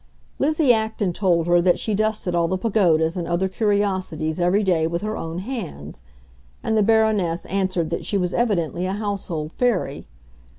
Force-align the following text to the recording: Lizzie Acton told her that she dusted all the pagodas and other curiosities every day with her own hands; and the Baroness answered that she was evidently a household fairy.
Lizzie 0.39 0.73
Acton 0.73 1.13
told 1.13 1.45
her 1.45 1.61
that 1.61 1.77
she 1.77 1.93
dusted 1.93 2.33
all 2.33 2.47
the 2.47 2.57
pagodas 2.57 3.15
and 3.15 3.27
other 3.27 3.47
curiosities 3.47 4.39
every 4.39 4.63
day 4.63 4.87
with 4.87 5.03
her 5.03 5.15
own 5.15 5.37
hands; 5.37 6.01
and 6.63 6.75
the 6.75 6.81
Baroness 6.81 7.45
answered 7.45 7.91
that 7.91 8.03
she 8.03 8.17
was 8.17 8.33
evidently 8.33 8.87
a 8.87 8.93
household 8.93 9.51
fairy. 9.51 10.07